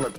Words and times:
gonna. 0.00 0.12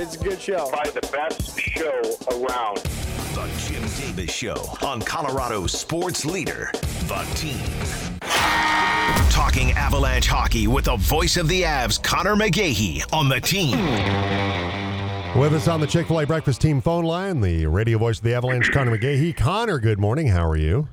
It's 0.00 0.16
a 0.16 0.18
good 0.18 0.40
show. 0.40 0.68
Probably 0.68 0.92
the 0.92 1.08
best 1.12 1.58
show 1.58 2.02
around. 2.30 2.78
The 3.34 3.48
Jim 3.66 3.82
Davis 3.82 4.34
Show 4.34 4.56
on 4.82 5.00
Colorado 5.00 5.66
Sports 5.66 6.24
Leader, 6.24 6.70
The 6.72 7.26
Team. 7.34 7.60
Talking 9.30 9.72
Avalanche 9.72 10.26
hockey 10.26 10.66
with 10.66 10.84
the 10.86 10.96
voice 10.96 11.36
of 11.36 11.48
the 11.48 11.62
Avs, 11.62 12.02
Connor 12.02 12.36
McGahey, 12.36 13.02
on 13.12 13.28
The 13.28 13.40
Team. 13.40 13.78
With 15.38 15.54
us 15.54 15.66
on 15.66 15.80
the 15.80 15.86
Chick 15.86 16.08
fil 16.08 16.20
A 16.20 16.26
Breakfast 16.26 16.60
Team 16.60 16.82
phone 16.82 17.04
line, 17.04 17.40
the 17.40 17.66
radio 17.66 17.96
voice 17.96 18.18
of 18.18 18.24
the 18.24 18.34
Avalanche, 18.34 18.70
Connor 18.70 18.98
McGahey. 18.98 19.34
Connor, 19.34 19.78
good 19.78 19.98
morning. 19.98 20.26
How 20.28 20.46
are 20.46 20.56
you? 20.56 20.88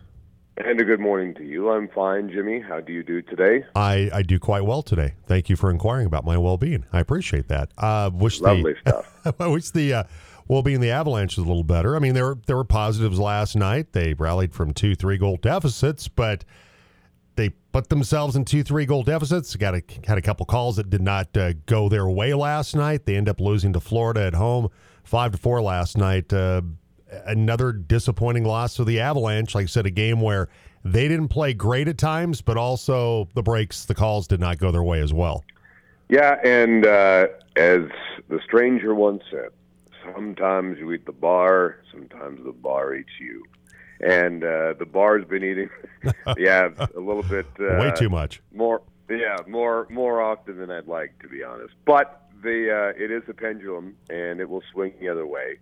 And 0.66 0.80
a 0.82 0.84
good 0.84 1.00
morning 1.00 1.34
to 1.36 1.44
you. 1.46 1.70
I'm 1.70 1.88
fine, 1.88 2.30
Jimmy. 2.30 2.60
How 2.60 2.82
do 2.82 2.92
you 2.92 3.02
do 3.02 3.21
today? 3.21 3.64
I, 3.75 4.10
I 4.14 4.23
do 4.23 4.39
quite 4.39 4.66
well 4.66 4.82
today. 4.82 5.14
Thank 5.25 5.48
you 5.48 5.55
for 5.55 5.71
inquiring 5.71 6.05
about 6.05 6.25
my 6.25 6.38
well 6.38 6.57
being. 6.57 6.84
I 6.92 7.00
appreciate 7.00 7.47
that. 7.47 7.71
Uh, 7.78 8.10
wish 8.14 8.42
Lovely 8.42 8.74
the, 8.74 8.92
stuff. 8.92 9.36
I 9.39 9.48
wish 9.48 9.71
the 9.71 9.93
uh, 9.93 10.04
well 10.50 10.61
being 10.61 10.82
the 10.82 10.92
Avalanche 10.92 11.37
was 11.37 11.46
a 11.46 11.48
little 11.48 11.64
better. 11.64 11.96
I 11.96 12.00
mean, 12.00 12.14
there 12.14 12.25
were, 12.25 12.37
there 12.46 12.57
were 12.57 12.65
positives 12.65 13.18
last 13.18 13.56
night. 13.56 13.93
They 13.93 14.14
rallied 14.15 14.54
from 14.54 14.74
two, 14.74 14.96
three 14.96 15.18
goal 15.18 15.37
deficits, 15.37 16.10
but 16.10 16.43
they 17.37 17.51
put 17.71 17.87
themselves 17.87 18.36
in 18.36 18.43
two, 18.43 18.62
three 18.62 18.86
goal 18.86 19.04
deficits. 19.04 19.56
Got 19.56 19.76
a, 19.76 19.84
had 20.07 20.18
a 20.18 20.21
couple 20.21 20.46
calls 20.46 20.76
that 20.76 20.89
did 20.89 21.01
not 21.01 21.37
uh, 21.37 21.54
go 21.68 21.87
their 21.87 22.10
way 22.10 22.34
last 22.34 22.76
night. 22.76 23.06
They 23.06 23.15
end 23.15 23.29
up 23.29 23.39
losing 23.39 23.71
to 23.73 23.79
Florida 23.79 24.23
at 24.23 24.34
home, 24.34 24.68
five 25.06 25.32
to 25.32 25.37
four 25.37 25.62
last 25.62 25.98
night. 25.98 26.34
Uh, 26.34 26.64
another 27.26 27.72
disappointing 27.72 28.44
loss 28.44 28.78
for 28.78 28.86
the 28.86 29.00
Avalanche. 29.00 29.56
Like 29.56 29.64
I 29.64 29.68
said, 29.68 29.86
a 29.86 29.92
game 29.92 30.22
where 30.22 30.50
they 30.84 31.08
didn't 31.08 31.30
play 31.30 31.54
great 31.54 31.88
at 31.88 31.98
times, 31.98 32.42
but 32.42 32.58
also 32.58 33.28
the 33.34 33.44
breaks, 33.44 33.86
the 33.86 33.95
calls 33.95 34.28
did 34.28 34.40
not 34.40 34.58
go 34.58 34.72
their 34.72 34.84
way 34.84 35.02
as 35.02 35.14
well. 35.14 35.44
Yeah, 36.09 36.40
and 36.44 36.86
uh, 36.86 37.28
as 37.56 37.82
the 38.30 38.40
stranger 38.44 38.96
once 38.96 39.24
said, 39.30 39.50
sometimes 40.04 40.80
you 40.80 40.92
eat 40.92 41.06
the 41.06 41.12
bar, 41.12 41.78
sometimes 41.92 42.44
the 42.44 42.52
bar 42.52 42.96
eats 42.96 43.20
you. 43.20 43.46
And 44.02 44.44
uh, 44.44 44.73
the 44.80 44.86
bar's 44.86 45.26
been 45.26 45.44
eating, 45.44 45.70
yeah, 46.38 46.70
a 46.96 47.00
little 47.00 47.23
bit 47.23 47.46
uh, 47.60 47.80
way 47.80 47.92
too 47.98 48.10
much. 48.10 48.42
More, 48.54 48.82
yeah, 49.10 49.36
more 49.46 49.88
more 49.90 50.22
often 50.22 50.58
than 50.58 50.72
I'd 50.72 50.88
like, 50.88 51.20
to 51.20 51.28
be 51.28 51.44
honest. 51.44 51.73
But 51.86 52.30
the 52.42 52.94
uh, 52.96 53.04
it 53.04 53.12
is 53.12 53.23
a 53.28 53.34
pendulum, 53.34 53.98
and 54.10 54.40
it 54.40 54.50
will 54.50 54.64
swing 54.72 54.94
the 55.02 55.10
other 55.10 55.28
way. 55.28 55.58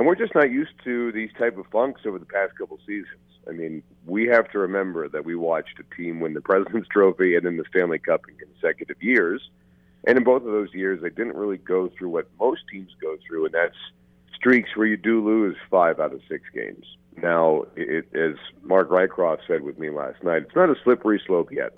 And 0.00 0.06
we're 0.06 0.14
just 0.14 0.34
not 0.34 0.50
used 0.50 0.72
to 0.84 1.12
these 1.12 1.28
type 1.38 1.58
of 1.58 1.66
funks 1.66 2.06
over 2.06 2.18
the 2.18 2.24
past 2.24 2.56
couple 2.56 2.78
seasons. 2.86 3.20
I 3.46 3.52
mean, 3.52 3.82
we 4.06 4.26
have 4.28 4.50
to 4.52 4.58
remember 4.58 5.10
that 5.10 5.26
we 5.26 5.34
watched 5.34 5.78
a 5.78 5.94
team 5.94 6.20
win 6.20 6.32
the 6.32 6.40
President's 6.40 6.88
Trophy 6.88 7.36
and 7.36 7.44
then 7.44 7.58
the 7.58 7.66
Stanley 7.68 7.98
Cup 7.98 8.22
in 8.26 8.34
consecutive 8.36 8.96
years. 9.02 9.50
And 10.06 10.16
in 10.16 10.24
both 10.24 10.40
of 10.40 10.52
those 10.52 10.72
years, 10.72 11.02
they 11.02 11.10
didn't 11.10 11.36
really 11.36 11.58
go 11.58 11.90
through 11.90 12.08
what 12.08 12.30
most 12.40 12.62
teams 12.72 12.92
go 12.98 13.18
through, 13.28 13.44
and 13.44 13.52
that's 13.52 13.76
streaks 14.34 14.70
where 14.74 14.86
you 14.86 14.96
do 14.96 15.22
lose 15.22 15.54
five 15.70 16.00
out 16.00 16.14
of 16.14 16.22
six 16.30 16.44
games. 16.54 16.86
Now, 17.18 17.66
it, 17.76 18.06
as 18.14 18.36
Mark 18.62 18.88
Rycroft 18.88 19.40
said 19.46 19.60
with 19.60 19.78
me 19.78 19.90
last 19.90 20.24
night, 20.24 20.44
it's 20.44 20.56
not 20.56 20.70
a 20.70 20.76
slippery 20.82 21.20
slope 21.26 21.52
yet. 21.52 21.74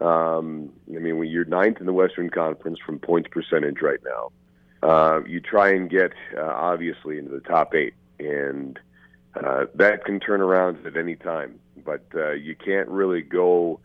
Um, 0.00 0.70
I 0.88 0.98
mean, 0.98 1.18
when 1.18 1.28
you're 1.28 1.44
ninth 1.44 1.76
in 1.78 1.84
the 1.84 1.92
Western 1.92 2.30
Conference 2.30 2.78
from 2.86 3.00
points 3.00 3.28
percentage 3.30 3.82
right 3.82 4.00
now, 4.02 4.32
uh, 4.82 5.20
you 5.26 5.40
try 5.40 5.70
and 5.70 5.90
get 5.90 6.12
uh, 6.36 6.42
obviously 6.42 7.18
into 7.18 7.30
the 7.30 7.40
top 7.40 7.74
eight, 7.74 7.94
and 8.18 8.78
uh, 9.34 9.66
that 9.74 10.04
can 10.04 10.20
turn 10.20 10.40
around 10.40 10.84
at 10.86 10.96
any 10.96 11.16
time. 11.16 11.58
But 11.84 12.04
uh, 12.14 12.32
you 12.32 12.54
can't 12.54 12.88
really 12.88 13.22
go 13.22 13.80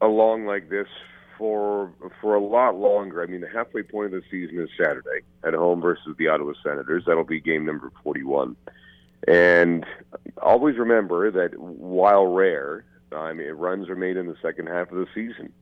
along 0.00 0.46
like 0.46 0.68
this 0.68 0.88
for 1.36 1.92
for 2.20 2.34
a 2.34 2.40
lot 2.40 2.76
longer. 2.76 3.22
I 3.22 3.26
mean, 3.26 3.40
the 3.40 3.48
halfway 3.48 3.82
point 3.82 4.12
of 4.12 4.22
the 4.22 4.28
season 4.30 4.60
is 4.60 4.68
Saturday 4.76 5.22
at 5.44 5.54
home 5.54 5.80
versus 5.80 6.14
the 6.18 6.28
Ottawa 6.28 6.52
Senators. 6.62 7.04
That'll 7.06 7.24
be 7.24 7.40
game 7.40 7.64
number 7.64 7.90
41. 8.02 8.56
And 9.26 9.84
always 10.40 10.76
remember 10.76 11.30
that 11.30 11.58
while 11.58 12.26
rare, 12.26 12.84
I 13.12 13.32
mean, 13.32 13.50
runs 13.50 13.88
are 13.88 13.96
made 13.96 14.16
in 14.16 14.26
the 14.26 14.36
second 14.42 14.68
half 14.68 14.92
of 14.92 14.98
the 14.98 15.06
season. 15.14 15.52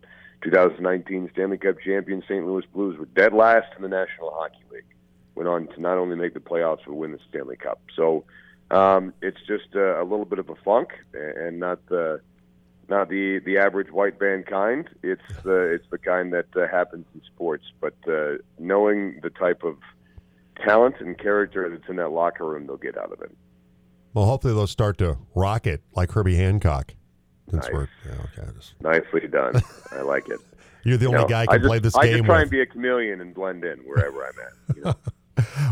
2019 0.43 1.31
Stanley 1.33 1.59
Cup 1.59 1.77
champion 1.81 2.23
St. 2.23 2.47
Louis 2.47 2.65
Blues 2.73 2.99
were 2.99 3.07
dead 3.07 3.33
last 3.33 3.69
in 3.77 3.83
the 3.83 3.89
National 3.89 4.31
Hockey 4.31 4.63
League. 4.71 4.85
Went 5.35 5.49
on 5.49 5.67
to 5.69 5.81
not 5.81 5.99
only 5.99 6.17
make 6.17 6.35
the 6.35 6.41
playoffs 6.41 6.81
but 6.87 6.95
win 6.95 7.13
the 7.13 7.19
Stanley 7.29 7.57
Cup. 7.57 7.81
So 7.95 8.25
um, 8.71 9.13
it's 9.23 9.41
just 9.47 9.75
a, 9.75 10.01
a 10.01 10.05
little 10.05 10.25
bit 10.25 10.39
of 10.39 10.49
a 10.49 10.55
funk, 10.57 10.91
and 11.13 11.61
not 11.61 11.87
the 11.87 12.21
not 12.89 13.09
the 13.09 13.41
the 13.41 13.59
average 13.59 13.91
white 13.91 14.19
band 14.19 14.47
kind. 14.47 14.89
It's 15.03 15.23
the 15.43 15.73
it's 15.75 15.87
the 15.91 15.99
kind 15.99 16.33
that 16.33 16.57
uh, 16.57 16.67
happens 16.69 17.07
in 17.15 17.23
sports. 17.23 17.65
But 17.81 17.95
uh, 18.09 18.39
knowing 18.59 19.21
the 19.23 19.31
type 19.31 19.63
of 19.63 19.77
talent 20.65 20.97
and 21.01 21.19
character 21.19 21.69
that's 21.69 21.89
in 21.89 21.97
that 21.97 22.11
locker 22.11 22.45
room, 22.45 22.67
they'll 22.67 22.77
get 22.77 22.97
out 22.97 23.13
of 23.13 23.21
it. 23.21 23.37
Well, 24.15 24.25
hopefully 24.25 24.55
they'll 24.55 24.67
start 24.67 24.99
to 24.99 25.19
rock 25.35 25.67
it 25.67 25.83
like 25.95 26.13
Herbie 26.13 26.37
Hancock. 26.37 26.95
Nice. 27.53 27.69
yeah, 27.73 28.13
okay, 28.13 28.51
just, 28.57 28.75
Nicely 28.81 29.29
done. 29.29 29.63
I 29.93 30.03
like 30.03 30.29
it. 30.29 30.41
you're 30.87 30.97
the 30.97 31.07
only 31.07 31.21
know, 31.21 31.29
guy 31.29 31.45
who 31.45 31.51
I 31.51 31.55
can 31.55 31.63
just, 31.63 31.69
play 31.69 31.79
this 31.79 31.97
I 31.97 32.07
game 32.07 32.13
just 32.19 32.25
try 32.27 32.35
with. 32.37 32.43
and 32.43 32.51
be 32.51 32.61
a 32.61 32.67
chameleon 32.67 33.21
and 33.21 33.35
blend 33.35 33.65
in 33.65 33.79
wherever 33.81 34.25
I'm 34.25 34.35
at. 34.41 34.77
You 34.77 34.83
know? 34.83 34.95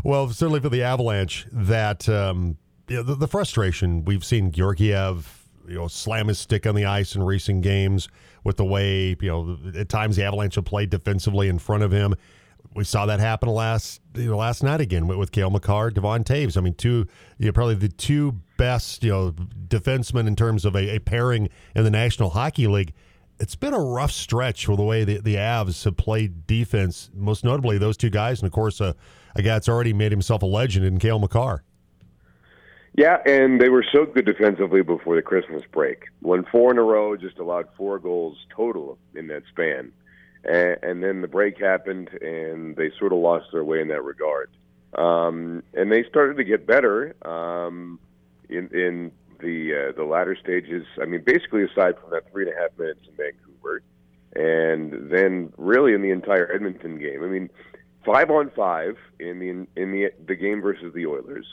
Well, 0.05 0.29
certainly 0.29 0.61
for 0.61 0.69
the 0.69 0.83
Avalanche, 0.83 1.47
that 1.51 2.07
um, 2.07 2.59
you 2.87 2.97
know, 2.97 3.03
the, 3.03 3.15
the 3.15 3.29
frustration 3.29 4.05
we've 4.05 4.23
seen 4.23 4.51
Georgiev, 4.51 5.47
you 5.67 5.77
know, 5.77 5.89
slam 5.89 6.29
his 6.29 6.39
stick 6.39 6.67
on 6.67 6.75
the 6.75 6.85
ice 6.85 7.15
in 7.15 7.23
recent 7.23 7.63
games 7.63 8.09
with 8.45 8.59
the 8.59 8.65
way 8.65 9.17
you 9.19 9.29
know 9.29 9.59
at 9.75 9.89
times 9.89 10.17
the 10.17 10.25
Avalanche 10.25 10.57
have 10.57 10.67
played 10.67 10.91
defensively 10.91 11.49
in 11.49 11.59
front 11.59 11.83
of 11.83 11.91
him. 11.91 12.15
We 12.75 12.85
saw 12.85 13.07
that 13.07 13.21
happen 13.21 13.49
last 13.49 14.03
you 14.15 14.31
know 14.31 14.37
last 14.37 14.63
night 14.63 14.83
again 14.83 15.07
with, 15.07 15.17
with 15.17 15.33
Cale 15.33 15.49
Makar, 15.49 15.91
Devon 15.91 16.25
Toews. 16.25 16.59
I 16.59 16.61
mean, 16.61 16.75
two 16.75 17.07
you 17.39 17.47
know, 17.47 17.53
probably 17.53 17.77
the 17.77 17.89
two 17.89 18.41
best 18.57 19.03
you 19.03 19.11
know 19.11 19.35
defensemen 19.69 20.27
in 20.27 20.37
terms 20.37 20.65
of 20.65 20.75
a, 20.75 20.97
a 20.97 20.99
pairing 21.01 21.49
in 21.75 21.85
the 21.85 21.91
National 21.91 22.31
Hockey 22.31 22.67
League. 22.67 22.93
It's 23.41 23.57
been 23.57 23.75
a 23.75 23.81
rough 23.81 24.13
stretch 24.13 24.67
for 24.67 24.77
the 24.77 24.85
way 24.85 25.03
the, 25.03 25.19
the 25.19 25.35
Avs 25.35 25.83
have 25.85 25.97
played 25.97 26.47
defense, 26.47 27.11
most 27.13 27.43
notably 27.43 27.79
those 27.79 27.97
two 27.97 28.11
guys, 28.11 28.41
and 28.41 28.47
of 28.47 28.53
course 28.53 28.81
a, 28.81 28.95
a 29.35 29.43
guy 29.43 29.55
that's 29.55 29.69
already 29.69 29.93
made 29.93 30.13
himself 30.13 30.43
a 30.43 30.47
legend 30.47 30.87
in 30.87 30.99
Cale 30.99 31.19
Makar. 31.19 31.65
Yeah, 32.97 33.19
and 33.27 33.61
they 33.61 33.71
were 33.71 33.85
so 33.93 34.07
good 34.07 34.25
defensively 34.25 34.83
before 34.83 35.17
the 35.17 35.23
Christmas 35.23 35.65
break. 35.73 36.05
Won 36.23 36.47
four 36.51 36.71
in 36.71 36.79
a 36.79 36.83
row, 36.83 37.17
just 37.17 37.39
allowed 37.39 37.67
four 37.77 37.99
goals 37.99 38.39
total 38.55 38.99
in 39.17 39.27
that 39.29 39.43
span. 39.51 39.91
And, 40.45 40.79
and 40.83 41.03
then 41.03 41.21
the 41.21 41.27
break 41.27 41.59
happened, 41.59 42.11
and 42.23 42.77
they 42.77 42.93
sort 43.01 43.13
of 43.13 43.19
lost 43.19 43.47
their 43.53 43.65
way 43.65 43.81
in 43.81 43.89
that 43.89 44.05
regard. 44.05 44.51
Um, 44.97 45.65
and 45.75 45.91
they 45.91 46.05
started 46.05 46.37
to 46.37 46.45
get 46.45 46.69
better 46.69 47.17
um, 47.27 47.99
in, 48.49 48.69
in 48.69 49.13
the 49.41 49.91
uh, 49.91 49.93
the 49.97 50.05
latter 50.05 50.37
stages. 50.37 50.87
I 51.01 51.05
mean, 51.07 51.23
basically, 51.25 51.65
aside 51.65 51.99
from 52.01 52.11
that 52.11 52.31
three 52.31 52.49
and 52.49 52.57
a 52.57 52.61
half 52.61 52.79
minutes 52.79 53.01
in 53.09 53.15
Vancouver, 53.17 53.83
and 54.35 55.11
then 55.11 55.53
really 55.57 55.95
in 55.95 56.03
the 56.03 56.11
entire 56.11 56.51
Edmonton 56.53 56.99
game. 56.99 57.23
I 57.23 57.27
mean, 57.27 57.51
five 58.05 58.31
on 58.31 58.51
five 58.51 58.97
in 59.19 59.39
the 59.39 59.81
in 59.81 59.93
the 59.93 60.11
the 60.27 60.35
game 60.35 60.61
versus 60.61 60.93
the 60.95 61.07
Oilers. 61.07 61.47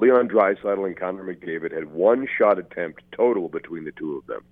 Leon 0.00 0.28
Draisaitl 0.28 0.86
and 0.86 0.96
Connor 0.96 1.22
McDavid 1.22 1.72
had 1.72 1.92
one 1.92 2.26
shot 2.36 2.58
attempt 2.58 3.02
total 3.12 3.48
between 3.48 3.84
the 3.84 3.92
two 3.92 4.16
of 4.16 4.26
them, 4.26 4.42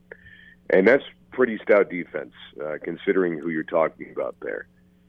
and 0.71 0.87
that's 0.87 1.05
pretty 1.32 1.59
stout 1.62 1.91
defense 1.91 2.32
uh, 2.65 2.77
considering 2.82 3.38
who 3.38 3.49
you're 3.49 3.65
talking 3.65 4.12
about 4.12 4.37
there. 4.41 4.66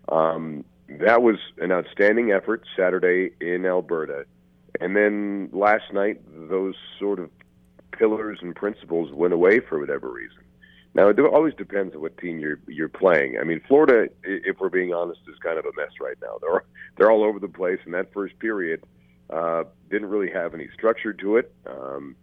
Um, 0.09 0.65
that 0.89 1.21
was 1.21 1.37
an 1.59 1.71
outstanding 1.71 2.31
effort 2.31 2.63
Saturday 2.75 3.31
in 3.39 3.65
Alberta, 3.65 4.25
and 4.79 4.95
then 4.95 5.49
last 5.51 5.93
night 5.93 6.21
those 6.49 6.75
sort 6.99 7.19
of 7.19 7.29
pillars 7.91 8.39
and 8.41 8.55
principles 8.55 9.11
went 9.11 9.33
away 9.33 9.59
for 9.59 9.79
whatever 9.79 10.11
reason. 10.11 10.37
Now 10.95 11.09
it 11.09 11.19
always 11.19 11.53
depends 11.55 11.95
on 11.95 12.01
what 12.01 12.17
team 12.17 12.39
you're 12.39 12.59
you're 12.67 12.89
playing. 12.89 13.37
I 13.39 13.43
mean, 13.43 13.61
Florida, 13.67 14.09
if 14.23 14.59
we're 14.59 14.69
being 14.69 14.93
honest, 14.93 15.21
is 15.27 15.37
kind 15.39 15.57
of 15.57 15.65
a 15.65 15.71
mess 15.75 15.91
right 15.99 16.17
now. 16.21 16.37
They're 16.41 16.63
they're 16.97 17.11
all 17.11 17.23
over 17.23 17.39
the 17.39 17.47
place, 17.47 17.79
and 17.85 17.93
that 17.93 18.13
first 18.13 18.37
period 18.39 18.83
uh, 19.29 19.63
didn't 19.89 20.09
really 20.09 20.31
have 20.31 20.53
any 20.53 20.69
structure 20.73 21.13
to 21.13 21.37
it. 21.37 21.53
Um, 21.65 22.15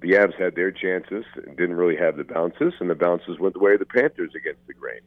the 0.00 0.12
Avs 0.12 0.38
had 0.38 0.54
their 0.54 0.70
chances, 0.70 1.24
didn't 1.34 1.76
really 1.76 1.96
have 1.96 2.16
the 2.16 2.24
bounces, 2.24 2.74
and 2.80 2.90
the 2.90 2.94
bounces 2.94 3.38
went 3.38 3.54
the 3.54 3.60
way 3.60 3.74
of 3.74 3.78
the 3.78 3.86
Panthers 3.86 4.32
against 4.34 4.66
the 4.66 4.74
grain. 4.74 5.00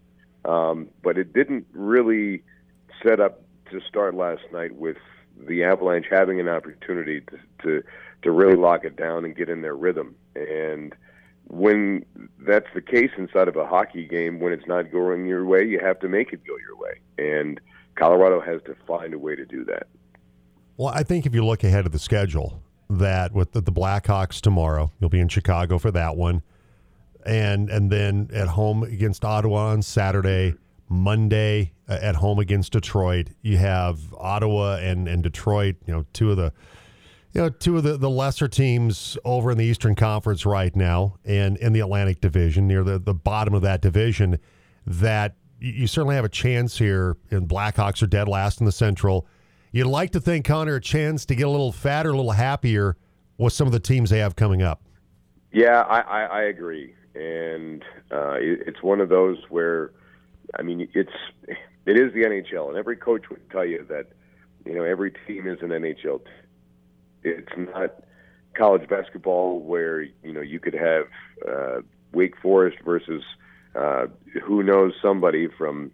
Um, 0.46 0.90
but 1.04 1.18
it 1.18 1.34
didn't 1.34 1.66
really 1.74 2.44
set 3.06 3.20
up 3.20 3.42
to 3.72 3.82
start 3.88 4.16
last 4.16 4.44
night 4.52 4.76
with 4.76 4.98
the 5.46 5.64
Avalanche 5.64 6.08
having 6.10 6.40
an 6.40 6.48
opportunity 6.48 7.22
to, 7.22 7.38
to 7.64 7.84
to 8.24 8.32
really 8.32 8.56
lock 8.56 8.84
it 8.84 8.96
down 8.96 9.26
and 9.26 9.36
get 9.36 9.50
in 9.50 9.62
their 9.62 9.76
rhythm. 9.76 10.16
And 10.36 10.96
when 11.46 12.04
that's 12.40 12.66
the 12.74 12.82
case 12.82 13.12
inside 13.18 13.48
of 13.48 13.56
a 13.56 13.66
hockey 13.66 14.06
game, 14.08 14.40
when 14.40 14.52
it's 14.54 14.66
not 14.68 14.92
going 14.92 15.28
your 15.28 15.46
way, 15.46 15.64
you 15.66 15.80
have 15.80 16.00
to 16.00 16.10
make 16.10 16.34
it 16.34 16.42
go 16.46 16.56
your 16.58 16.76
way. 16.78 17.00
And 17.18 17.62
Colorado 17.96 18.42
has 18.42 18.62
to 18.64 18.76
find 18.88 19.14
a 19.14 19.20
way 19.20 19.36
to 19.36 19.46
do 19.46 19.64
that. 19.66 19.88
Well, 20.78 20.90
I 20.90 21.04
think 21.04 21.26
if 21.26 21.36
you 21.36 21.46
look 21.46 21.64
ahead 21.64 21.86
of 21.86 21.92
the 21.92 22.00
schedule, 22.00 22.62
that 22.90 23.34
with 23.34 23.52
the, 23.52 23.62
the 23.62 23.72
Blackhawks 23.72 24.42
tomorrow, 24.42 24.92
you'll 25.00 25.10
be 25.10 25.20
in 25.20 25.28
Chicago 25.28 25.78
for 25.78 25.92
that 25.92 26.16
one. 26.18 26.42
and 27.26 27.70
and 27.70 27.92
then 27.92 28.30
at 28.34 28.48
home 28.48 28.84
against 28.84 29.24
Ottawa 29.26 29.68
on 29.72 29.82
Saturday. 29.82 30.56
Monday 30.90 31.74
uh, 31.90 32.00
at 32.02 32.16
home 32.16 32.40
against 32.40 32.72
Detroit. 32.74 33.30
You 33.42 33.58
have 33.58 34.14
Ottawa 34.18 34.78
and, 34.78 35.08
and 35.08 35.24
Detroit, 35.24 35.76
you 35.86 35.94
know, 35.94 36.06
two 36.14 36.32
of 36.32 36.38
the 36.38 36.54
you 37.34 37.42
know, 37.42 37.50
two 37.50 37.78
of 37.78 37.84
the, 37.84 37.98
the 37.98 38.10
lesser 38.10 38.48
teams 38.48 39.18
over 39.24 39.52
in 39.52 39.58
the 39.58 39.66
Eastern 39.66 39.94
Conference 39.96 40.46
right 40.46 40.76
now 40.76 41.18
and 41.24 41.58
in 41.58 41.74
the 41.74 41.82
Atlantic 41.82 42.20
Division, 42.20 42.68
near 42.68 42.84
the, 42.84 42.98
the 42.98 43.14
bottom 43.14 43.54
of 43.54 43.62
that 43.62 43.82
division, 43.82 44.40
that 44.88 45.36
you 45.60 45.86
certainly 45.86 46.16
have 46.16 46.26
a 46.26 46.30
chance 46.30 46.80
here. 46.80 47.18
And 47.30 47.48
Blackhawks 47.48 48.02
are 48.02 48.08
dead 48.08 48.28
last 48.28 48.60
in 48.60 48.66
the 48.66 48.72
Central. 48.72 49.28
You'd 49.72 49.88
like 49.88 50.12
to 50.14 50.22
think, 50.22 50.46
Connor, 50.46 50.76
a 50.76 50.82
chance 50.82 51.26
to 51.26 51.36
get 51.36 51.46
a 51.46 51.50
little 51.50 51.74
fatter, 51.74 52.10
a 52.10 52.16
little 52.16 52.32
happier 52.32 52.98
with 53.38 53.54
some 53.54 53.68
of 53.68 53.74
the 53.74 53.80
teams 53.80 54.10
they 54.10 54.20
have 54.20 54.36
coming 54.36 54.64
up. 54.64 54.82
Yeah, 55.52 55.82
I, 55.82 56.00
I, 56.00 56.24
I 56.24 56.42
agree. 56.44 56.96
And 57.14 57.84
uh, 58.10 58.38
it's 58.40 58.82
one 58.82 59.02
of 59.02 59.10
those 59.10 59.38
where– 59.50 59.92
I 60.56 60.62
mean, 60.62 60.88
it's 60.94 61.12
it 61.48 61.98
is 61.98 62.14
the 62.14 62.24
NHL, 62.24 62.70
and 62.70 62.78
every 62.78 62.98
coach 62.98 63.30
would 63.30 63.50
tell 63.50 63.66
you 63.66 63.86
that 63.90 64.08
you 64.66 64.74
know 64.74 64.84
every 64.84 65.12
team 65.26 65.48
is 65.48 65.60
an 65.62 65.70
NHL. 65.70 66.24
Team. 66.24 66.34
It's 67.24 67.52
not 67.58 67.96
college 68.54 68.88
basketball 68.90 69.60
where 69.60 70.02
you 70.02 70.34
know 70.34 70.42
you 70.42 70.60
could 70.60 70.74
have 70.74 71.06
uh, 71.48 71.82
Wake 72.14 72.38
Forest 72.42 72.78
versus 72.84 73.24
uh, 73.76 74.08
who 74.44 74.64
knows 74.64 74.94
somebody 75.02 75.48
from 75.48 75.92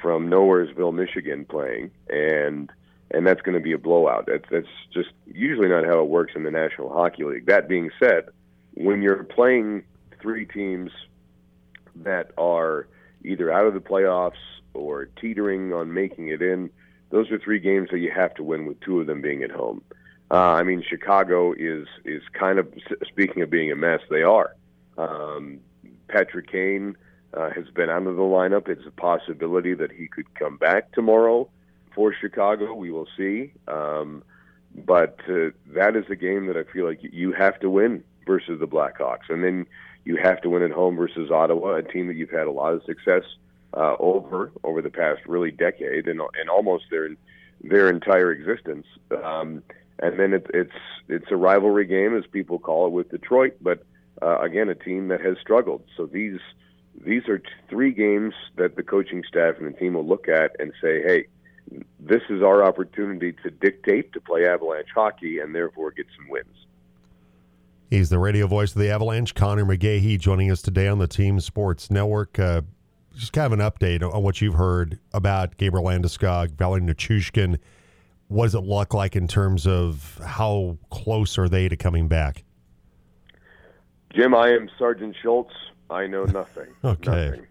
from 0.00 0.28
Nowheresville, 0.28 0.94
Michigan, 0.94 1.44
playing, 1.44 1.90
and 2.08 2.70
and 3.10 3.26
that's 3.26 3.40
going 3.42 3.56
to 3.56 3.62
be 3.62 3.72
a 3.72 3.78
blowout. 3.78 4.26
That's 4.26 4.44
that's 4.50 4.68
just 4.92 5.10
usually 5.26 5.68
not 5.68 5.84
how 5.84 6.00
it 6.00 6.08
works 6.08 6.32
in 6.36 6.44
the 6.44 6.50
National 6.50 6.92
Hockey 6.92 7.24
League. 7.24 7.46
That 7.46 7.68
being 7.68 7.90
said, 7.98 8.28
when 8.74 9.02
you're 9.02 9.24
playing 9.24 9.84
three 10.20 10.46
teams 10.46 10.90
that 11.96 12.30
are 12.38 12.86
either 13.24 13.52
out 13.52 13.66
of 13.66 13.74
the 13.74 13.80
playoffs 13.80 14.32
or 14.74 15.06
teetering 15.20 15.72
on 15.72 15.92
making 15.92 16.28
it 16.28 16.42
in. 16.42 16.70
Those 17.10 17.30
are 17.30 17.38
three 17.38 17.58
games 17.58 17.88
that 17.90 17.98
you 17.98 18.10
have 18.14 18.34
to 18.34 18.44
win, 18.44 18.66
with 18.66 18.80
two 18.80 19.00
of 19.00 19.06
them 19.06 19.20
being 19.20 19.42
at 19.42 19.50
home. 19.50 19.82
Uh, 20.30 20.52
I 20.52 20.62
mean, 20.62 20.82
Chicago 20.88 21.52
is 21.52 21.88
is 22.04 22.22
kind 22.32 22.58
of 22.58 22.72
speaking 23.08 23.42
of 23.42 23.50
being 23.50 23.72
a 23.72 23.76
mess. 23.76 24.00
They 24.08 24.22
are. 24.22 24.54
Um, 24.96 25.58
Patrick 26.08 26.50
Kane 26.50 26.96
uh, 27.34 27.50
has 27.50 27.68
been 27.74 27.90
out 27.90 28.06
of 28.06 28.16
the 28.16 28.22
lineup. 28.22 28.68
It's 28.68 28.86
a 28.86 28.92
possibility 28.92 29.74
that 29.74 29.90
he 29.90 30.06
could 30.06 30.32
come 30.34 30.56
back 30.56 30.92
tomorrow 30.92 31.48
for 31.94 32.14
Chicago. 32.14 32.74
We 32.74 32.90
will 32.92 33.08
see. 33.16 33.52
Um, 33.66 34.22
but 34.74 35.18
uh, 35.28 35.50
that 35.74 35.96
is 35.96 36.04
a 36.10 36.16
game 36.16 36.46
that 36.46 36.56
I 36.56 36.62
feel 36.62 36.86
like 36.86 37.00
you 37.02 37.32
have 37.32 37.58
to 37.60 37.70
win 37.70 38.04
versus 38.24 38.60
the 38.60 38.68
Blackhawks, 38.68 39.28
and 39.28 39.42
then 39.42 39.66
you 40.10 40.16
have 40.16 40.40
to 40.42 40.50
win 40.50 40.62
at 40.64 40.72
home 40.72 40.96
versus 40.96 41.30
Ottawa, 41.30 41.76
a 41.76 41.82
team 41.84 42.08
that 42.08 42.16
you've 42.16 42.30
had 42.30 42.48
a 42.48 42.50
lot 42.50 42.72
of 42.72 42.82
success 42.82 43.22
uh, 43.74 43.94
over 44.00 44.50
over 44.64 44.82
the 44.82 44.90
past 44.90 45.20
really 45.24 45.52
decade 45.52 46.08
and 46.08 46.20
and 46.20 46.50
almost 46.50 46.84
their 46.90 47.10
their 47.62 47.88
entire 47.88 48.32
existence. 48.32 48.86
Um, 49.24 49.62
and 50.00 50.18
then 50.18 50.32
it, 50.32 50.46
it's 50.52 50.80
it's 51.08 51.30
a 51.30 51.36
rivalry 51.36 51.86
game, 51.86 52.16
as 52.16 52.24
people 52.26 52.58
call 52.58 52.88
it, 52.88 52.92
with 52.92 53.08
Detroit. 53.10 53.58
But 53.60 53.84
uh, 54.20 54.40
again, 54.40 54.68
a 54.68 54.74
team 54.74 55.08
that 55.08 55.20
has 55.20 55.36
struggled. 55.40 55.84
So 55.96 56.06
these 56.06 56.40
these 57.00 57.28
are 57.28 57.40
three 57.68 57.92
games 57.92 58.34
that 58.56 58.74
the 58.74 58.82
coaching 58.82 59.22
staff 59.28 59.58
and 59.58 59.72
the 59.72 59.78
team 59.78 59.94
will 59.94 60.06
look 60.06 60.26
at 60.28 60.56
and 60.58 60.72
say, 60.82 61.02
"Hey, 61.02 61.26
this 62.00 62.22
is 62.28 62.42
our 62.42 62.64
opportunity 62.64 63.32
to 63.44 63.50
dictate 63.50 64.12
to 64.14 64.20
play 64.20 64.44
Avalanche 64.48 64.90
hockey 64.92 65.38
and 65.38 65.54
therefore 65.54 65.92
get 65.92 66.06
some 66.16 66.28
wins." 66.28 66.66
He's 67.90 68.08
the 68.08 68.20
radio 68.20 68.46
voice 68.46 68.70
of 68.70 68.80
the 68.80 68.88
Avalanche, 68.88 69.34
Connor 69.34 69.64
McGahey, 69.64 70.16
joining 70.16 70.48
us 70.52 70.62
today 70.62 70.86
on 70.86 71.00
the 71.00 71.08
Team 71.08 71.40
Sports 71.40 71.90
Network. 71.90 72.38
Uh, 72.38 72.62
just 73.16 73.32
kind 73.32 73.52
of 73.52 73.58
an 73.58 73.68
update 73.68 74.00
on 74.00 74.22
what 74.22 74.40
you've 74.40 74.54
heard 74.54 75.00
about 75.12 75.56
Gabriel 75.56 75.84
Landeskog, 75.84 76.52
Valeri 76.52 76.82
Nichushkin. 76.82 77.58
What 78.28 78.44
does 78.44 78.54
it 78.54 78.60
look 78.60 78.94
like 78.94 79.16
in 79.16 79.26
terms 79.26 79.66
of 79.66 80.20
how 80.24 80.78
close 80.90 81.36
are 81.36 81.48
they 81.48 81.68
to 81.68 81.76
coming 81.76 82.06
back? 82.06 82.44
Jim, 84.14 84.36
I 84.36 84.50
am 84.50 84.70
Sergeant 84.78 85.16
Schultz. 85.20 85.52
I 85.90 86.06
know 86.06 86.24
nothing. 86.26 86.68
okay. 86.84 87.30
Nothing. 87.30 87.46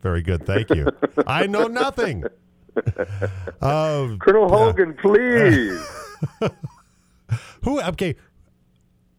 Very 0.00 0.22
good. 0.22 0.46
Thank 0.46 0.70
you. 0.70 0.88
I 1.26 1.46
know 1.46 1.66
nothing. 1.66 2.24
Uh, 3.60 4.16
Colonel 4.20 4.48
Hogan, 4.48 4.96
uh, 4.98 5.02
please. 5.02 5.86
who? 7.62 7.82
Okay 7.82 8.16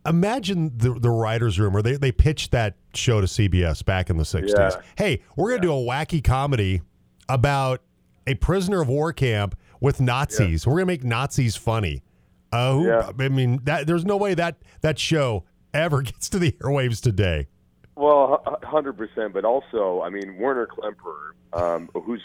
imagine 0.05 0.71
the 0.77 0.93
the 0.93 1.09
writers' 1.09 1.59
room, 1.59 1.75
or 1.75 1.81
they 1.81 1.97
they 1.97 2.11
pitched 2.11 2.51
that 2.51 2.75
show 2.93 3.21
to 3.21 3.27
CBS 3.27 3.83
back 3.83 4.09
in 4.09 4.17
the 4.17 4.23
'60s. 4.23 4.53
Yeah. 4.55 4.81
Hey, 4.97 5.21
we're 5.35 5.49
gonna 5.49 5.67
yeah. 5.67 5.73
do 5.73 5.91
a 5.91 5.93
wacky 5.93 6.23
comedy 6.23 6.81
about 7.27 7.81
a 8.27 8.35
prisoner 8.35 8.81
of 8.81 8.87
war 8.87 9.13
camp 9.13 9.57
with 9.79 9.99
Nazis. 10.01 10.65
Yeah. 10.65 10.71
We're 10.71 10.79
gonna 10.79 10.87
make 10.87 11.03
Nazis 11.03 11.55
funny. 11.55 12.03
Uh, 12.51 12.73
who. 12.73 12.91
I 13.23 13.29
mean, 13.29 13.59
that 13.63 13.87
there's 13.87 14.05
no 14.05 14.17
way 14.17 14.33
that 14.35 14.57
that 14.81 14.97
show 14.99 15.43
ever 15.73 16.01
gets 16.03 16.29
to 16.29 16.39
the 16.39 16.53
airwaves 16.53 17.01
today. 17.01 17.47
Well, 17.95 18.41
hundred 18.63 18.93
percent. 18.93 19.33
But 19.33 19.45
also, 19.45 20.01
I 20.01 20.09
mean, 20.09 20.37
Werner 20.37 20.67
Klemperer, 20.67 21.31
um, 21.53 21.89
whose 21.93 22.23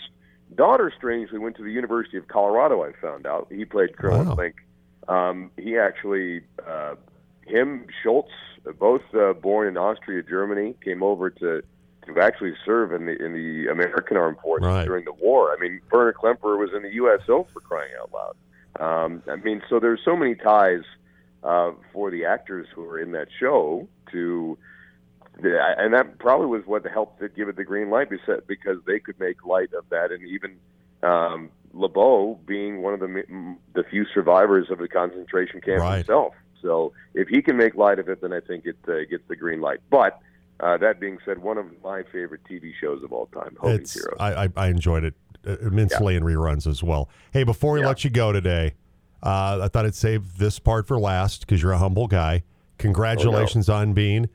daughter 0.56 0.92
strangely 0.96 1.38
went 1.38 1.56
to 1.56 1.62
the 1.62 1.70
University 1.70 2.16
of 2.16 2.28
Colorado. 2.28 2.82
I 2.82 2.92
found 3.00 3.26
out 3.26 3.48
he 3.50 3.64
played 3.64 3.96
Colonel 3.96 4.24
wow. 4.24 4.34
Klink. 4.34 4.56
Um, 5.08 5.50
he 5.56 5.78
actually 5.78 6.42
uh, 6.66 6.94
him, 7.46 7.86
Schultz, 8.02 8.30
both 8.78 9.02
uh, 9.14 9.32
born 9.32 9.68
in 9.68 9.76
Austria, 9.76 10.22
Germany, 10.22 10.74
came 10.84 11.02
over 11.02 11.30
to 11.30 11.62
to 12.06 12.20
actually 12.20 12.54
serve 12.64 12.92
in 12.92 13.06
the 13.06 13.22
in 13.22 13.32
the 13.32 13.70
American 13.70 14.16
armed 14.16 14.38
forces 14.40 14.66
right. 14.66 14.84
during 14.84 15.04
the 15.04 15.12
war. 15.12 15.52
I 15.52 15.60
mean, 15.60 15.80
Werner 15.90 16.12
Klemperer 16.12 16.58
was 16.58 16.70
in 16.74 16.82
the 16.82 16.92
USO 16.94 17.46
for 17.52 17.60
crying 17.60 17.90
out 18.00 18.10
loud. 18.12 18.36
Um, 18.78 19.22
I 19.28 19.36
mean, 19.36 19.62
so 19.68 19.80
there's 19.80 20.00
so 20.04 20.16
many 20.16 20.34
ties 20.34 20.82
uh, 21.42 21.72
for 21.92 22.10
the 22.10 22.24
actors 22.24 22.66
who 22.74 22.82
were 22.82 22.98
in 22.98 23.12
that 23.12 23.28
show 23.38 23.88
to, 24.12 24.56
and 25.42 25.92
that 25.92 26.18
probably 26.18 26.46
was 26.46 26.62
what 26.66 26.86
helped 26.86 27.20
to 27.20 27.28
give 27.28 27.48
it 27.48 27.56
the 27.56 27.64
green 27.64 27.90
light 27.90 28.08
because 28.10 28.78
they 28.86 28.98
could 28.98 29.18
make 29.18 29.44
light 29.44 29.72
of 29.74 29.84
that, 29.90 30.12
and 30.12 30.26
even 30.26 30.56
um, 31.02 31.50
LeBeau 31.72 32.38
being 32.46 32.82
one 32.82 32.94
of 32.94 33.00
the 33.00 33.56
the 33.74 33.84
few 33.84 34.04
survivors 34.12 34.70
of 34.70 34.78
the 34.78 34.88
concentration 34.88 35.60
camp 35.60 35.80
right. 35.80 35.96
himself. 35.98 36.34
So 36.62 36.92
if 37.14 37.28
he 37.28 37.42
can 37.42 37.56
make 37.56 37.74
light 37.74 37.98
of 37.98 38.08
it, 38.08 38.20
then 38.20 38.32
I 38.32 38.40
think 38.40 38.66
it 38.66 38.76
uh, 38.88 39.04
gets 39.10 39.22
the 39.28 39.36
green 39.36 39.60
light. 39.60 39.80
But 39.90 40.20
uh, 40.60 40.76
that 40.78 41.00
being 41.00 41.18
said, 41.24 41.38
one 41.38 41.58
of 41.58 41.66
my 41.82 42.02
favorite 42.12 42.42
TV 42.48 42.72
shows 42.80 43.02
of 43.02 43.12
all 43.12 43.26
time, 43.26 43.56
Hogan's 43.58 43.94
Heroes. 43.94 44.16
I, 44.20 44.44
I, 44.44 44.48
I 44.56 44.66
enjoyed 44.68 45.04
it 45.04 45.14
uh, 45.46 45.56
immensely 45.62 46.14
yeah. 46.14 46.18
in 46.18 46.24
reruns 46.24 46.66
as 46.66 46.82
well. 46.82 47.08
Hey, 47.32 47.44
before 47.44 47.72
we 47.72 47.80
yeah. 47.80 47.88
let 47.88 48.04
you 48.04 48.10
go 48.10 48.32
today, 48.32 48.74
uh, 49.22 49.60
I 49.62 49.68
thought 49.68 49.86
I'd 49.86 49.94
save 49.94 50.38
this 50.38 50.58
part 50.58 50.86
for 50.86 50.98
last 50.98 51.40
because 51.40 51.62
you're 51.62 51.72
a 51.72 51.78
humble 51.78 52.06
guy. 52.06 52.42
Congratulations 52.78 53.68
oh, 53.68 53.74
no. 53.74 53.78
on 53.80 53.92
being 53.92 54.28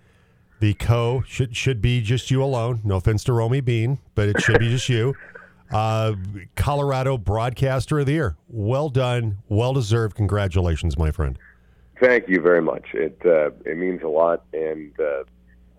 the 0.59 0.73
co 0.75 1.23
should 1.27 1.55
should 1.55 1.81
be 1.81 2.01
just 2.01 2.31
you 2.31 2.43
alone. 2.43 2.81
No 2.83 2.95
offense 2.95 3.23
to 3.25 3.33
Romi 3.33 3.61
Bean, 3.61 3.99
but 4.13 4.29
it 4.29 4.41
should 4.41 4.59
be 4.59 4.69
just 4.69 4.89
you. 4.89 5.15
Uh, 5.71 6.13
Colorado 6.55 7.17
Broadcaster 7.17 7.99
of 7.99 8.05
the 8.05 8.11
Year. 8.11 8.37
Well 8.47 8.87
done, 8.87 9.39
well 9.49 9.73
deserved. 9.73 10.15
Congratulations, 10.15 10.95
my 10.95 11.09
friend. 11.09 11.39
Thank 11.99 12.27
you 12.27 12.41
very 12.41 12.61
much. 12.61 12.87
It 12.93 13.21
uh, 13.25 13.51
it 13.65 13.77
means 13.77 14.01
a 14.03 14.07
lot, 14.07 14.43
and 14.53 14.91
uh, 14.99 15.23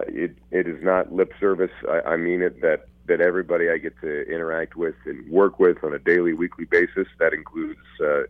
it 0.00 0.36
it 0.50 0.66
is 0.66 0.82
not 0.82 1.12
lip 1.12 1.32
service. 1.38 1.72
I, 1.88 2.12
I 2.12 2.16
mean 2.16 2.42
it. 2.42 2.60
That 2.62 2.88
that 3.06 3.20
everybody 3.20 3.70
I 3.70 3.78
get 3.78 4.00
to 4.00 4.22
interact 4.22 4.76
with 4.76 4.94
and 5.04 5.28
work 5.30 5.58
with 5.58 5.84
on 5.84 5.92
a 5.92 5.98
daily, 5.98 6.32
weekly 6.32 6.64
basis. 6.64 7.06
That 7.18 7.32
includes 7.32 7.78
uh, 8.00 8.22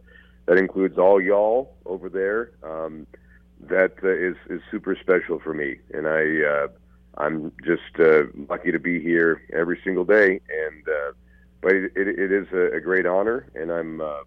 that 0.46 0.58
includes 0.58 0.98
all 0.98 1.20
y'all 1.20 1.74
over 1.86 2.08
there. 2.08 2.50
Um, 2.62 3.06
that 3.60 3.94
uh, 4.02 4.08
is 4.08 4.36
is 4.50 4.60
super 4.70 4.96
special 5.00 5.38
for 5.38 5.54
me, 5.54 5.78
and 5.94 6.08
I 6.08 6.42
uh, 6.44 6.68
I'm 7.18 7.52
just 7.64 8.00
uh, 8.00 8.24
lucky 8.48 8.72
to 8.72 8.80
be 8.80 9.00
here 9.00 9.42
every 9.52 9.80
single 9.84 10.04
day. 10.04 10.40
And 10.48 10.88
uh, 10.88 11.12
but 11.60 11.72
it, 11.72 11.92
it, 11.96 12.08
it 12.18 12.32
is 12.32 12.48
a, 12.52 12.76
a 12.76 12.80
great 12.80 13.06
honor, 13.06 13.46
and 13.54 13.70
I'm 13.70 14.00
uh, 14.00 14.22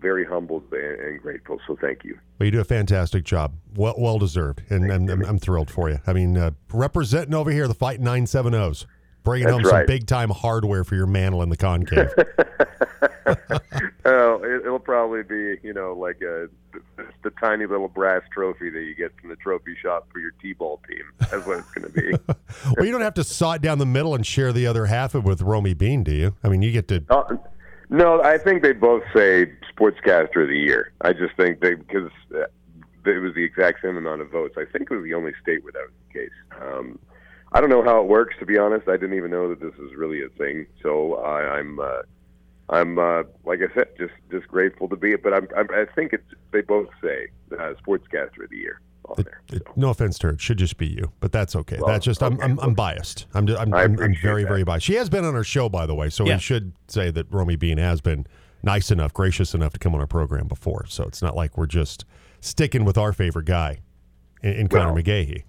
very 0.00 0.24
humbled 0.24 0.64
and, 0.72 1.20
grateful. 1.20 1.60
So 1.66 1.76
thank 1.80 2.04
you. 2.04 2.18
Well, 2.38 2.46
you 2.46 2.50
do 2.50 2.60
a 2.60 2.64
fantastic 2.64 3.24
job. 3.24 3.54
Well, 3.74 3.94
well 3.98 4.18
deserved, 4.18 4.62
and, 4.70 4.90
and 4.90 5.10
I'm, 5.10 5.24
I'm, 5.24 5.38
thrilled 5.38 5.70
for 5.70 5.90
you. 5.90 6.00
I 6.06 6.12
mean, 6.12 6.36
uh, 6.36 6.52
representing 6.72 7.34
over 7.34 7.50
here 7.50 7.68
the 7.68 7.74
Fight 7.74 8.00
970s, 8.00 8.86
bringing 9.22 9.46
That's 9.46 9.62
home 9.62 9.72
right. 9.72 9.80
some 9.80 9.86
big 9.86 10.06
time 10.06 10.30
hardware 10.30 10.84
for 10.84 10.94
your 10.94 11.06
mantle 11.06 11.42
in 11.42 11.50
the 11.50 11.56
concave. 11.56 12.08
oh, 14.04 14.42
it, 14.42 14.70
will 14.70 14.78
probably 14.78 15.22
be 15.22 15.56
you 15.62 15.72
know 15.72 15.92
like 15.92 16.20
a 16.22 16.48
the 17.22 17.30
tiny 17.40 17.66
little 17.66 17.88
brass 17.88 18.22
trophy 18.32 18.70
that 18.70 18.82
you 18.82 18.94
get 18.94 19.12
from 19.20 19.30
the 19.30 19.36
trophy 19.36 19.74
shop 19.80 20.08
for 20.12 20.20
your 20.20 20.32
t-ball 20.42 20.80
team. 20.88 21.02
That's 21.18 21.46
what 21.46 21.58
it's 21.58 21.70
going 21.70 21.92
to 21.92 22.00
be. 22.00 22.34
well, 22.76 22.86
you 22.86 22.92
don't 22.92 23.02
have 23.02 23.14
to 23.14 23.24
saw 23.24 23.52
it 23.52 23.62
down 23.62 23.78
the 23.78 23.86
middle 23.86 24.14
and 24.14 24.26
share 24.26 24.52
the 24.52 24.66
other 24.66 24.86
half 24.86 25.14
of 25.14 25.24
it 25.24 25.28
with 25.28 25.42
Romi 25.42 25.74
Bean, 25.74 26.02
do 26.02 26.12
you? 26.12 26.36
I 26.42 26.48
mean, 26.48 26.62
you 26.62 26.72
get 26.72 26.88
to. 26.88 27.04
Uh, 27.08 27.36
no, 27.90 28.22
I 28.22 28.38
think 28.38 28.62
they 28.62 28.72
both 28.72 29.02
say 29.14 29.52
Sportscaster 29.76 30.42
of 30.42 30.48
the 30.48 30.58
Year. 30.58 30.92
I 31.00 31.12
just 31.12 31.36
think 31.36 31.60
they 31.60 31.74
because 31.74 32.10
uh, 32.34 32.44
it 33.04 33.18
was 33.18 33.34
the 33.34 33.42
exact 33.42 33.82
same 33.82 33.96
amount 33.96 34.20
of 34.20 34.30
votes. 34.30 34.54
I 34.56 34.64
think 34.64 34.90
it 34.90 34.94
was 34.94 35.04
the 35.04 35.14
only 35.14 35.32
state 35.42 35.64
where 35.64 35.72
that 35.72 35.82
was 35.82 35.92
the 36.08 36.20
case. 36.20 36.30
Um, 36.60 36.98
I 37.52 37.60
don't 37.60 37.68
know 37.68 37.82
how 37.82 38.00
it 38.00 38.06
works 38.06 38.36
to 38.38 38.46
be 38.46 38.56
honest. 38.58 38.88
I 38.88 38.96
didn't 38.96 39.16
even 39.16 39.32
know 39.32 39.48
that 39.48 39.60
this 39.60 39.74
is 39.74 39.94
really 39.96 40.22
a 40.22 40.28
thing. 40.28 40.66
So 40.82 41.16
I, 41.16 41.58
I'm 41.58 41.80
uh, 41.80 42.02
I'm 42.68 42.98
uh, 42.98 43.24
like 43.44 43.58
I 43.60 43.74
said, 43.74 43.88
just 43.98 44.14
just 44.30 44.46
grateful 44.46 44.88
to 44.88 44.96
be 44.96 45.12
it. 45.12 45.22
But 45.22 45.34
I'm, 45.34 45.48
I'm 45.56 45.68
I 45.70 45.84
think 45.94 46.12
it's 46.12 46.32
they 46.52 46.60
both 46.60 46.88
say 47.02 47.28
uh, 47.52 47.74
sportscaster 47.84 48.44
of 48.44 48.50
the 48.50 48.56
year 48.56 48.80
on 49.10 49.16
It- 49.20 49.24
there. 49.24 49.40
it- 49.52 49.62
So. 49.66 49.72
no 49.76 49.90
offense 49.90 50.18
to 50.20 50.28
her, 50.28 50.32
it 50.34 50.40
should 50.40 50.58
just 50.58 50.76
be 50.76 50.86
you, 50.86 51.12
but 51.20 51.32
that's 51.32 51.54
okay. 51.56 51.76
Well, 51.78 51.88
that's 51.88 52.04
just 52.04 52.22
I'm. 52.22 52.40
I'm 52.40 52.58
I'm 52.60 52.74
biased. 52.74 53.26
I'm 53.34 53.46
just, 53.46 53.60
I'm, 53.60 53.72
I 53.74 53.82
I'm, 53.84 53.98
I'm 54.00 54.14
very 54.22 54.42
that. 54.44 54.48
very 54.48 54.64
biased. 54.64 54.86
She 54.86 54.94
has 54.94 55.08
been 55.10 55.24
on 55.24 55.34
our 55.34 55.44
show, 55.44 55.68
by 55.68 55.86
the 55.86 55.94
way, 55.94 56.08
so 56.10 56.24
Yeah. 56.26 56.34
we 56.36 56.40
should 56.40 56.72
say 56.88 57.10
that 57.10 57.26
Romi 57.30 57.56
Bean 57.56 57.78
has 57.78 58.00
been 58.00 58.26
nice 58.62 58.90
enough, 58.90 59.12
gracious 59.12 59.54
enough 59.54 59.72
to 59.72 59.78
come 59.78 59.94
on 59.94 60.00
our 60.00 60.06
program 60.06 60.46
before. 60.48 60.84
So 60.86 61.04
it's 61.04 61.22
not 61.22 61.34
like 61.34 61.56
we're 61.56 61.66
just 61.66 62.04
sticking 62.40 62.84
with 62.84 62.96
our 62.98 63.12
favorite 63.12 63.46
guy 63.46 63.80
in, 64.42 64.52
in 64.52 64.68
Connor 64.68 64.92
Well, 64.92 65.02
McGahey. 65.02 65.44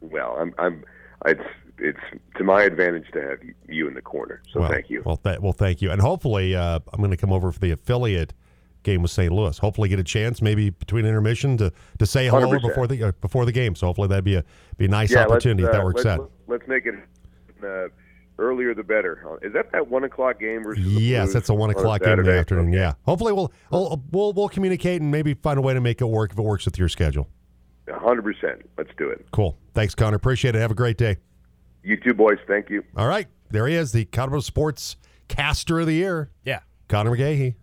Well, 0.00 0.36
I'm 0.38 0.54
I'm 0.58 0.84
it's 1.26 1.40
it's 1.78 1.98
to 2.36 2.44
my 2.44 2.62
advantage 2.62 3.04
to 3.12 3.20
have 3.20 3.38
you 3.68 3.86
in 3.88 3.94
the 3.94 4.02
corner. 4.02 4.40
So 4.52 4.60
well, 4.60 4.70
thank 4.70 4.88
you. 4.90 5.02
Well, 5.04 5.16
th- 5.18 5.40
well, 5.40 5.52
thank 5.52 5.82
you, 5.82 5.90
and 5.90 6.00
hopefully 6.00 6.54
uh, 6.54 6.78
I'm 6.92 6.98
going 7.00 7.10
to 7.10 7.16
come 7.16 7.32
over 7.32 7.52
for 7.52 7.58
the 7.58 7.70
affiliate 7.70 8.32
game 8.86 9.02
with 9.02 9.10
St. 9.10 9.30
Louis. 9.30 9.58
Hopefully, 9.58 9.90
get 9.90 9.98
a 9.98 10.04
chance 10.04 10.40
maybe 10.40 10.70
between 10.70 11.04
intermission 11.04 11.58
to, 11.58 11.72
to 11.98 12.06
say 12.06 12.28
hello 12.28 12.48
100%. 12.48 12.62
before 12.62 12.86
the 12.86 13.02
uh, 13.04 13.12
before 13.20 13.44
the 13.44 13.52
game. 13.52 13.74
So 13.74 13.86
hopefully 13.86 14.08
that'd 14.08 14.24
be 14.24 14.36
a 14.36 14.44
be 14.78 14.86
a 14.86 14.88
nice 14.88 15.12
yeah, 15.12 15.24
opportunity 15.24 15.64
let's, 15.64 15.74
if 15.74 15.74
uh, 15.74 15.78
that 15.78 15.84
works 15.84 16.04
let's, 16.04 16.20
out. 16.20 16.30
Let's 16.46 16.66
make 16.66 16.86
it 16.86 16.94
uh, 17.62 17.88
earlier 18.38 18.74
the 18.74 18.82
better. 18.82 19.38
Is 19.42 19.52
that 19.52 19.70
that 19.72 19.88
one 19.88 20.04
o'clock 20.04 20.40
game 20.40 20.62
versus? 20.62 20.82
Yes, 20.86 21.26
Blues 21.26 21.34
that's 21.34 21.48
a 21.50 21.54
one 21.54 21.70
on 21.70 21.76
o'clock 21.76 22.02
game 22.02 22.18
in 22.18 22.24
the 22.24 22.38
afternoon. 22.38 22.68
Okay. 22.68 22.78
Yeah, 22.78 22.94
hopefully 23.04 23.32
we'll, 23.32 23.52
we'll 23.70 24.02
we'll 24.10 24.32
we'll 24.32 24.48
communicate 24.48 25.02
and 25.02 25.10
maybe 25.10 25.34
find 25.34 25.58
a 25.58 25.62
way 25.62 25.74
to 25.74 25.80
make 25.80 26.00
it 26.00 26.06
work 26.06 26.32
if 26.32 26.38
it 26.38 26.42
works 26.42 26.64
with 26.64 26.78
your 26.78 26.88
schedule. 26.88 27.28
Hundred 27.88 28.22
percent. 28.22 28.68
Let's 28.78 28.90
do 28.96 29.10
it. 29.10 29.26
Cool. 29.32 29.58
Thanks, 29.74 29.94
Connor. 29.94 30.16
Appreciate 30.16 30.54
it. 30.54 30.60
Have 30.60 30.70
a 30.70 30.74
great 30.74 30.96
day. 30.96 31.18
You 31.82 31.96
two 31.96 32.14
boys. 32.14 32.38
Thank 32.48 32.68
you. 32.68 32.82
All 32.96 33.06
right, 33.06 33.28
there 33.50 33.66
he 33.68 33.74
is, 33.76 33.92
the 33.92 34.06
Colorado 34.06 34.40
Sports 34.40 34.96
Caster 35.28 35.80
of 35.80 35.86
the 35.86 35.94
Year, 35.94 36.30
Yeah. 36.44 36.60
Connor 36.88 37.10
McGahey. 37.16 37.54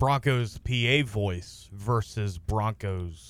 Broncos 0.00 0.56
PA 0.56 1.02
voice 1.04 1.68
versus 1.74 2.38
Broncos 2.38 3.18